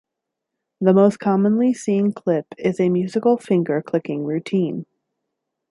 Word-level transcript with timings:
The 0.79 0.93
most 0.95 1.19
commonly 1.19 1.75
seen 1.75 2.11
clip 2.11 2.47
is 2.57 2.79
a 2.79 2.89
musical 2.89 3.37
finger 3.37 3.83
clicking 3.83 4.25
routine. 4.25 4.87